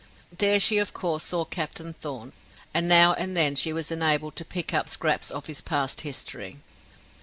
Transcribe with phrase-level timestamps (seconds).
[0.35, 2.33] There she of course saw Captain Thorn,
[2.73, 6.57] and now and then she was enabled to pick up scraps of his past history.